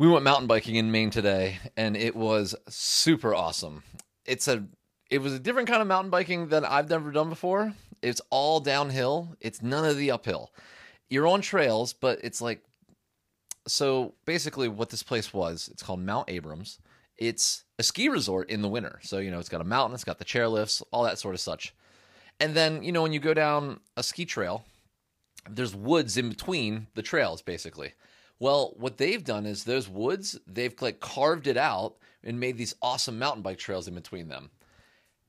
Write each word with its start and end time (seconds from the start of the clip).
We 0.00 0.08
went 0.08 0.24
mountain 0.24 0.46
biking 0.46 0.76
in 0.76 0.90
Maine 0.90 1.10
today, 1.10 1.58
and 1.76 1.94
it 1.94 2.16
was 2.16 2.54
super 2.70 3.34
awesome. 3.34 3.82
It's 4.24 4.48
a 4.48 4.64
it 5.10 5.18
was 5.18 5.34
a 5.34 5.38
different 5.38 5.68
kind 5.68 5.82
of 5.82 5.88
mountain 5.88 6.08
biking 6.08 6.48
than 6.48 6.64
I've 6.64 6.88
never 6.88 7.12
done 7.12 7.28
before. 7.28 7.74
It's 8.00 8.22
all 8.30 8.60
downhill. 8.60 9.36
It's 9.40 9.60
none 9.60 9.84
of 9.84 9.98
the 9.98 10.10
uphill. 10.10 10.52
You're 11.10 11.26
on 11.26 11.42
trails, 11.42 11.92
but 11.92 12.18
it's 12.22 12.40
like 12.40 12.62
so 13.66 14.14
basically 14.24 14.68
what 14.68 14.88
this 14.88 15.02
place 15.02 15.34
was, 15.34 15.68
it's 15.70 15.82
called 15.82 16.00
Mount 16.00 16.30
Abrams. 16.30 16.78
It's 17.18 17.64
a 17.78 17.82
ski 17.82 18.08
resort 18.08 18.48
in 18.48 18.62
the 18.62 18.68
winter. 18.68 19.00
So, 19.02 19.18
you 19.18 19.30
know, 19.30 19.38
it's 19.38 19.50
got 19.50 19.60
a 19.60 19.64
mountain, 19.64 19.94
it's 19.94 20.02
got 20.02 20.18
the 20.18 20.24
chairlifts, 20.24 20.82
all 20.94 21.02
that 21.02 21.18
sort 21.18 21.34
of 21.34 21.42
such. 21.42 21.74
And 22.40 22.54
then, 22.54 22.82
you 22.82 22.90
know, 22.90 23.02
when 23.02 23.12
you 23.12 23.20
go 23.20 23.34
down 23.34 23.80
a 23.98 24.02
ski 24.02 24.24
trail, 24.24 24.64
there's 25.46 25.76
woods 25.76 26.16
in 26.16 26.30
between 26.30 26.86
the 26.94 27.02
trails 27.02 27.42
basically. 27.42 27.92
Well, 28.40 28.72
what 28.78 28.96
they've 28.96 29.22
done 29.22 29.44
is 29.44 29.64
those 29.64 29.88
woods, 29.88 30.38
they've 30.46 30.74
like 30.80 30.98
carved 30.98 31.46
it 31.46 31.58
out 31.58 31.96
and 32.24 32.40
made 32.40 32.56
these 32.56 32.74
awesome 32.82 33.18
mountain 33.18 33.42
bike 33.42 33.58
trails 33.58 33.86
in 33.86 33.94
between 33.94 34.28
them. 34.28 34.50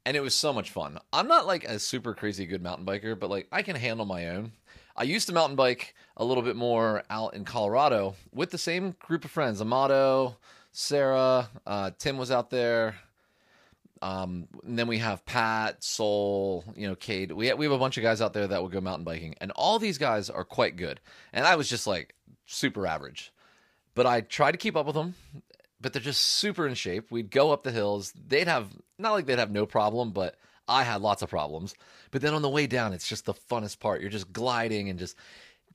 And 0.06 0.18
it 0.18 0.22
was 0.22 0.34
so 0.34 0.52
much 0.52 0.72
fun. 0.72 0.98
I'm 1.14 1.28
not 1.28 1.46
like 1.46 1.66
a 1.66 1.78
super 1.78 2.16
crazy 2.16 2.46
good 2.46 2.64
mountain 2.64 2.86
biker, 2.86 3.20
but 3.20 3.30
like 3.30 3.48
I 3.52 3.62
can 3.62 3.76
handle 3.76 4.06
my 4.06 4.30
own. 4.30 4.54
I 4.96 5.04
used 5.04 5.28
to 5.28 5.34
mountain 5.34 5.56
bike 5.56 5.94
a 6.18 6.26
little 6.26 6.42
bit 6.42 6.56
more 6.56 7.04
out 7.10 7.34
in 7.34 7.46
Colorado 7.46 8.16
with 8.34 8.50
the 8.50 8.58
same 8.58 8.96
group 9.00 9.26
of 9.26 9.32
friends. 9.32 9.62
Amato, 9.62 10.38
Sarah, 10.72 11.50
uh, 11.68 11.92
Tim 11.98 12.18
was 12.18 12.32
out 12.32 12.50
there. 12.50 12.96
Um, 14.02 14.48
and 14.66 14.80
then 14.80 14.88
we 14.88 14.98
have 14.98 15.26
Pat, 15.26 15.84
Soul, 15.84 16.64
you 16.76 16.88
know, 16.88 16.96
Cade. 16.96 17.32
We 17.32 17.54
we 17.54 17.66
have 17.66 17.72
a 17.72 17.78
bunch 17.78 17.98
of 17.98 18.04
guys 18.04 18.20
out 18.20 18.34
there 18.34 18.48
that 18.48 18.60
will 18.62 18.70
go 18.70 18.82
mountain 18.82 19.04
biking, 19.06 19.36
and 19.40 19.52
all 19.52 19.78
these 19.78 20.00
guys 20.00 20.30
are 20.30 20.44
quite 20.44 20.76
good. 20.76 21.00
And 21.34 21.46
I 21.46 21.56
was 21.56 21.70
just 21.70 21.86
like 21.86 22.16
super 22.52 22.86
average, 22.86 23.32
but 23.96 24.06
I 24.06 24.22
tried 24.22 24.54
to 24.54 24.58
keep 24.58 24.76
up 24.76 24.86
with 24.86 24.96
them. 24.96 25.16
But 25.80 25.94
they're 25.94 26.02
just 26.02 26.22
super 26.22 26.68
in 26.68 26.76
shape. 26.76 27.10
We'd 27.10 27.32
go 27.32 27.52
up 27.52 27.64
the 27.64 27.72
hills. 27.72 28.14
They'd 28.28 28.48
have 28.48 28.68
not 29.00 29.14
like 29.14 29.26
they'd 29.26 29.40
have 29.40 29.50
no 29.50 29.66
problem, 29.66 30.12
but 30.12 30.36
I 30.68 30.84
had 30.84 31.02
lots 31.02 31.24
of 31.24 31.30
problems. 31.30 31.74
But 32.12 32.22
then 32.22 32.36
on 32.36 32.44
the 32.44 32.50
way 32.50 32.68
down, 32.68 32.94
it's 32.94 33.08
just 33.08 33.26
the 33.26 33.34
funnest 33.34 33.80
part. 33.80 34.00
You're 34.00 34.12
just 34.12 34.32
gliding 34.32 34.90
and 34.90 35.00
just 35.00 35.16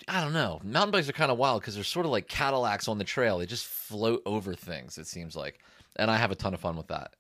I 0.09 0.21
don't 0.21 0.33
know. 0.33 0.61
Mountain 0.63 0.93
bikes 0.93 1.09
are 1.09 1.13
kind 1.13 1.31
of 1.31 1.39
wild 1.39 1.63
because 1.63 1.75
they're 1.75 1.85
sort 1.85 2.07
of 2.07 2.13
like 2.13 2.29
Cadillacs 2.29 2.89
on 2.89 2.99
the 2.99 3.05
trail. 3.05 3.39
They 3.39 3.47
just 3.47 3.67
float 3.67 4.23
over 4.27 4.55
things, 4.55 4.99
it 4.99 5.07
seems 5.07 5.35
like. 5.35 5.59
And 5.97 6.11
I 6.11 6.17
have 6.17 6.31
a 6.31 6.35
ton 6.37 6.55
of 6.55 6.61
fun 6.61 6.77
with 6.77 6.89
that. 6.89 7.15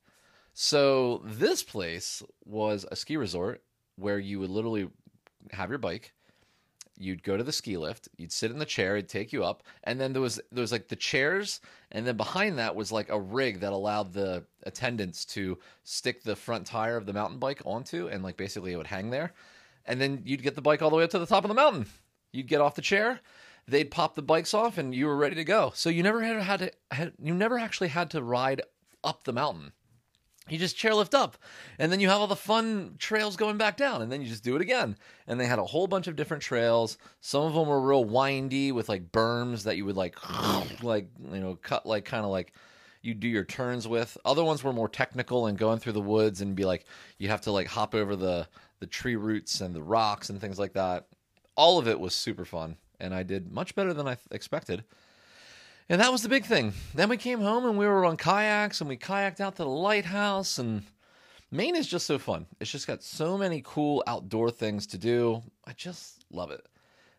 So 0.52 1.22
this 1.24 1.62
place 1.62 2.22
was 2.44 2.86
a 2.90 2.96
ski 2.96 3.16
resort 3.16 3.62
where 3.96 4.18
you 4.18 4.40
would 4.40 4.50
literally 4.50 4.88
have 5.52 5.70
your 5.70 5.78
bike. 5.78 6.12
You'd 6.98 7.22
go 7.22 7.36
to 7.36 7.44
the 7.44 7.52
ski 7.52 7.76
lift. 7.76 8.08
You'd 8.16 8.32
sit 8.32 8.50
in 8.50 8.58
the 8.58 8.64
chair. 8.64 8.96
It'd 8.96 9.08
take 9.08 9.32
you 9.32 9.44
up, 9.44 9.62
and 9.84 10.00
then 10.00 10.12
there 10.12 10.22
was 10.22 10.40
there 10.50 10.62
was 10.62 10.72
like 10.72 10.88
the 10.88 10.96
chairs, 10.96 11.60
and 11.92 12.06
then 12.06 12.16
behind 12.16 12.58
that 12.58 12.74
was 12.74 12.90
like 12.90 13.10
a 13.10 13.20
rig 13.20 13.60
that 13.60 13.72
allowed 13.72 14.12
the 14.12 14.44
attendants 14.62 15.24
to 15.26 15.58
stick 15.84 16.22
the 16.22 16.36
front 16.36 16.66
tire 16.66 16.96
of 16.96 17.06
the 17.06 17.12
mountain 17.12 17.38
bike 17.38 17.60
onto, 17.64 18.08
and 18.08 18.22
like 18.22 18.36
basically 18.36 18.72
it 18.72 18.76
would 18.76 18.86
hang 18.86 19.10
there, 19.10 19.32
and 19.84 20.00
then 20.00 20.22
you'd 20.24 20.42
get 20.42 20.54
the 20.54 20.62
bike 20.62 20.82
all 20.82 20.90
the 20.90 20.96
way 20.96 21.04
up 21.04 21.10
to 21.10 21.18
the 21.18 21.26
top 21.26 21.44
of 21.44 21.48
the 21.48 21.54
mountain. 21.54 21.86
You'd 22.32 22.48
get 22.48 22.60
off 22.60 22.74
the 22.74 22.82
chair, 22.82 23.20
they'd 23.68 23.90
pop 23.90 24.14
the 24.14 24.22
bikes 24.22 24.54
off, 24.54 24.78
and 24.78 24.94
you 24.94 25.06
were 25.06 25.16
ready 25.16 25.36
to 25.36 25.44
go. 25.44 25.72
So 25.74 25.90
you 25.90 26.02
never 26.02 26.22
had, 26.22 26.42
had 26.42 26.58
to 26.60 26.72
had, 26.90 27.12
you 27.22 27.34
never 27.34 27.58
actually 27.58 27.88
had 27.88 28.10
to 28.10 28.22
ride 28.22 28.62
up 29.04 29.24
the 29.24 29.32
mountain. 29.32 29.72
You 30.48 30.58
just 30.58 30.76
chairlift 30.76 31.14
up, 31.14 31.36
and 31.78 31.90
then 31.90 31.98
you 31.98 32.08
have 32.08 32.20
all 32.20 32.26
the 32.26 32.36
fun 32.36 32.94
trails 32.98 33.36
going 33.36 33.56
back 33.56 33.76
down, 33.76 34.02
and 34.02 34.12
then 34.12 34.22
you 34.22 34.28
just 34.28 34.44
do 34.44 34.54
it 34.54 34.62
again. 34.62 34.96
And 35.26 35.40
they 35.40 35.46
had 35.46 35.58
a 35.58 35.64
whole 35.64 35.86
bunch 35.86 36.06
of 36.06 36.14
different 36.14 36.42
trails. 36.42 36.98
Some 37.20 37.42
of 37.42 37.54
them 37.54 37.66
were 37.66 37.80
real 37.80 38.04
windy 38.04 38.70
with 38.72 38.88
like 38.88 39.10
berms 39.10 39.64
that 39.64 39.76
you 39.76 39.84
would 39.84 39.96
like, 39.96 40.16
like 40.82 41.08
you 41.32 41.40
know, 41.40 41.56
cut 41.56 41.84
like 41.84 42.04
kind 42.04 42.24
of 42.24 42.30
like 42.30 42.52
you 43.02 43.14
do 43.14 43.28
your 43.28 43.44
turns 43.44 43.88
with. 43.88 44.16
Other 44.24 44.44
ones 44.44 44.62
were 44.62 44.72
more 44.72 44.88
technical 44.88 45.46
and 45.46 45.58
going 45.58 45.78
through 45.78 45.94
the 45.94 46.00
woods 46.00 46.40
and 46.40 46.54
be 46.54 46.64
like 46.64 46.86
you 47.18 47.28
have 47.28 47.40
to 47.42 47.50
like 47.50 47.66
hop 47.66 47.94
over 47.94 48.14
the 48.14 48.48
the 48.78 48.86
tree 48.86 49.16
roots 49.16 49.60
and 49.60 49.74
the 49.74 49.82
rocks 49.82 50.30
and 50.30 50.40
things 50.40 50.58
like 50.58 50.74
that 50.74 51.06
all 51.56 51.78
of 51.78 51.88
it 51.88 51.98
was 51.98 52.14
super 52.14 52.44
fun, 52.44 52.76
and 53.00 53.14
I 53.14 53.22
did 53.22 53.50
much 53.50 53.74
better 53.74 53.94
than 53.94 54.06
I 54.06 54.16
expected. 54.30 54.84
And 55.88 56.00
that 56.00 56.10
was 56.10 56.22
the 56.22 56.28
big 56.28 56.44
thing. 56.44 56.72
Then 56.94 57.08
we 57.08 57.16
came 57.16 57.40
home 57.40 57.64
and 57.64 57.78
we 57.78 57.86
were 57.86 58.04
on 58.04 58.16
kayaks 58.16 58.80
and 58.80 58.88
we 58.88 58.96
kayaked 58.96 59.40
out 59.40 59.56
to 59.56 59.62
the 59.62 59.68
lighthouse 59.68 60.58
and 60.58 60.82
Maine 61.52 61.76
is 61.76 61.86
just 61.86 62.06
so 62.06 62.18
fun. 62.18 62.46
It's 62.58 62.72
just 62.72 62.88
got 62.88 63.04
so 63.04 63.38
many 63.38 63.62
cool 63.64 64.02
outdoor 64.08 64.50
things 64.50 64.86
to 64.88 64.98
do. 64.98 65.42
I 65.64 65.72
just 65.74 66.24
love 66.32 66.50
it. 66.50 66.66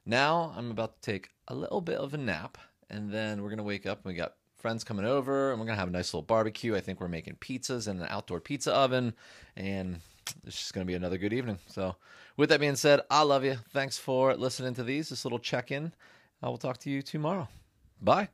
Now 0.05 0.53
I'm 0.57 0.69
about 0.69 1.01
to 1.01 1.11
take 1.11 1.29
a 1.47 1.55
little 1.55 1.79
bit 1.79 1.97
of 1.97 2.13
a 2.13 2.17
nap 2.17 2.57
and 2.89 3.09
then 3.09 3.41
we're 3.41 3.49
going 3.49 3.57
to 3.57 3.63
wake 3.63 3.85
up 3.85 3.99
and 3.99 4.11
we 4.11 4.17
got 4.17 4.33
friends 4.57 4.83
coming 4.83 5.05
over 5.05 5.51
and 5.51 5.59
we're 5.59 5.65
going 5.65 5.75
to 5.75 5.79
have 5.79 5.87
a 5.87 5.91
nice 5.91 6.13
little 6.13 6.23
barbecue. 6.23 6.75
I 6.75 6.81
think 6.81 6.99
we're 6.99 7.07
making 7.07 7.35
pizzas 7.35 7.87
in 7.87 8.01
an 8.01 8.07
outdoor 8.09 8.41
pizza 8.41 8.73
oven 8.73 9.13
and 9.55 10.01
it's 10.45 10.57
just 10.57 10.73
going 10.73 10.85
to 10.85 10.91
be 10.91 10.95
another 10.95 11.17
good 11.17 11.31
evening. 11.31 11.57
So, 11.67 11.95
with 12.35 12.49
that 12.49 12.59
being 12.59 12.75
said, 12.75 13.01
I 13.09 13.23
love 13.23 13.45
you. 13.45 13.57
Thanks 13.69 13.97
for 13.97 14.35
listening 14.35 14.73
to 14.75 14.83
these, 14.83 15.09
this 15.09 15.25
little 15.25 15.39
check 15.39 15.71
in. 15.71 15.93
I 16.43 16.49
will 16.49 16.57
talk 16.57 16.77
to 16.79 16.89
you 16.89 17.01
tomorrow. 17.01 17.47
Bye. 18.01 18.27